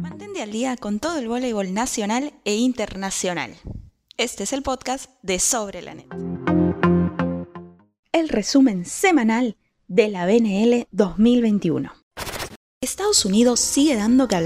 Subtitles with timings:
[0.00, 3.54] Mantente al día con todo el voleibol nacional e internacional.
[4.16, 6.06] Este es el podcast de Sobre la Net.
[8.12, 11.92] El resumen semanal de la BNL 2021.
[12.80, 14.36] Estados Unidos sigue dando que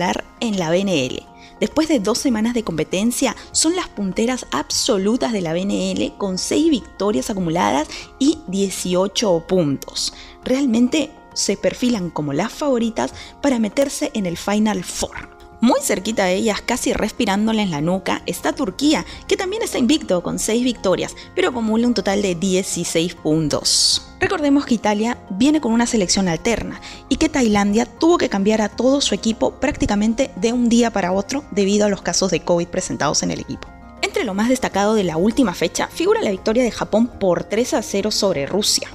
[0.40, 1.22] en la BNL.
[1.60, 6.70] Después de dos semanas de competencia, son las punteras absolutas de la BNL con 6
[6.70, 7.88] victorias acumuladas
[8.18, 10.12] y 18 puntos.
[10.45, 15.38] Realmente se perfilan como las favoritas para meterse en el Final Four.
[15.60, 20.23] Muy cerquita de ellas, casi respirándole en la nuca, está Turquía, que también está invicto
[20.23, 24.05] con 6 victorias, pero acumula un total de 16 puntos.
[24.20, 28.68] Recordemos que Italia viene con una selección alterna y que Tailandia tuvo que cambiar a
[28.68, 32.68] todo su equipo prácticamente de un día para otro debido a los casos de COVID
[32.68, 33.68] presentados en el equipo.
[34.01, 37.74] Entre lo más destacado de la última fecha figura la victoria de Japón por 3
[37.74, 38.88] a 0 sobre Rusia.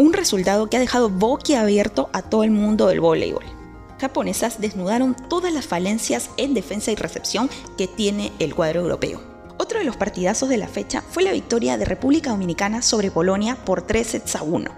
[0.00, 3.44] Un resultado que ha dejado boquiabierto a todo el mundo del voleibol
[4.00, 9.20] japonesas desnudaron todas las falencias en defensa y recepción que tiene el cuadro europeo.
[9.58, 13.62] Otro de los partidazos de la fecha fue la victoria de República Dominicana sobre Polonia
[13.62, 14.70] por 3 sets a 1.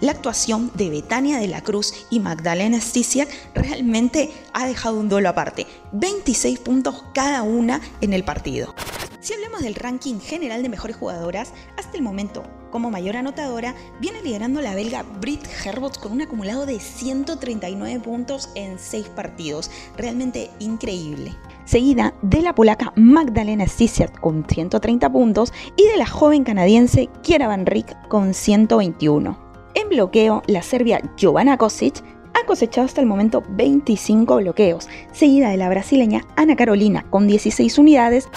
[0.00, 5.28] La actuación de Betania de la Cruz y Magdalena Stisiak realmente ha dejado un duelo
[5.28, 8.74] aparte, 26 puntos cada una en el partido.
[9.20, 14.22] Si hablamos del ranking general de mejores jugadoras, hasta el momento, como mayor anotadora, viene
[14.22, 19.70] liderando la belga Britt Herbert con un acumulado de 139 puntos en 6 partidos.
[19.96, 21.34] Realmente increíble.
[21.64, 27.48] Seguida de la polaca Magdalena Stisiak con 130 puntos y de la joven canadiense Kiera
[27.48, 29.38] Van Rick con 121.
[29.74, 32.02] En bloqueo, la serbia Giovanna Kosic
[32.34, 37.78] ha cosechado hasta el momento 25 bloqueos, seguida de la brasileña Ana Carolina con 16
[37.78, 38.28] unidades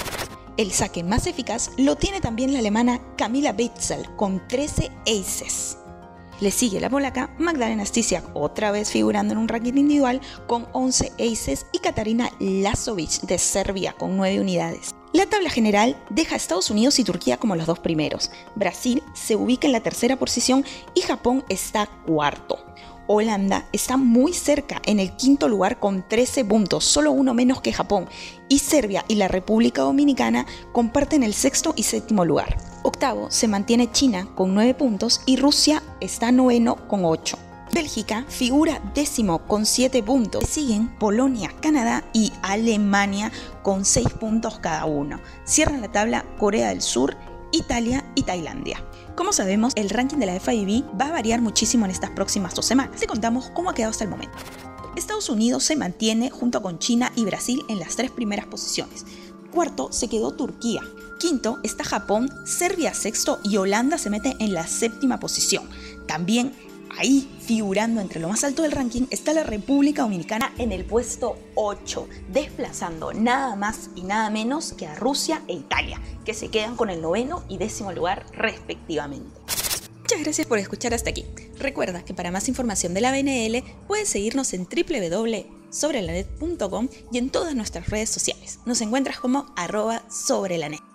[0.58, 5.78] el saque más eficaz lo tiene también la alemana Camila Bitzel con 13 aces.
[6.40, 11.14] Le sigue la polaca Magdalena Stisiak, otra vez figurando en un ranking individual con 11
[11.20, 14.94] aces, y Katarina Lazovic de Serbia con 9 unidades.
[15.14, 18.32] La tabla general deja a Estados Unidos y Turquía como los dos primeros.
[18.56, 20.66] Brasil se ubica en la tercera posición
[20.96, 22.66] y Japón está cuarto.
[23.08, 27.74] Holanda está muy cerca en el quinto lugar con 13 puntos, solo uno menos que
[27.74, 28.08] Japón,
[28.50, 32.58] y Serbia y la República Dominicana comparten el sexto y séptimo lugar.
[32.84, 37.38] Octavo se mantiene China con 9 puntos y Rusia está noveno con 8.
[37.74, 40.44] Bélgica figura décimo con 7 puntos.
[40.48, 43.32] Siguen Polonia, Canadá y Alemania
[43.64, 45.20] con 6 puntos cada uno.
[45.44, 47.18] Cierran la tabla Corea del Sur,
[47.54, 48.84] Italia y Tailandia.
[49.16, 52.66] Como sabemos, el ranking de la FIB va a variar muchísimo en estas próximas dos
[52.66, 53.00] semanas.
[53.00, 54.38] Te contamos cómo ha quedado hasta el momento.
[54.98, 59.06] Estados Unidos se mantiene junto con China y Brasil en las tres primeras posiciones.
[59.52, 60.82] Cuarto se quedó Turquía.
[61.20, 65.70] Quinto está Japón, Serbia sexto y Holanda se mete en la séptima posición.
[66.08, 66.54] También
[66.98, 71.38] Ahí, figurando entre lo más alto del ranking, está la República Dominicana en el puesto
[71.56, 76.76] 8, desplazando nada más y nada menos que a Rusia e Italia, que se quedan
[76.76, 79.42] con el noveno y décimo lugar respectivamente.
[80.02, 81.26] Muchas gracias por escuchar hasta aquí.
[81.58, 87.56] Recuerda que para más información de la BNL puedes seguirnos en www.sobrelanet.com y en todas
[87.56, 88.60] nuestras redes sociales.
[88.66, 90.93] Nos encuentras como arroba sobrelanet.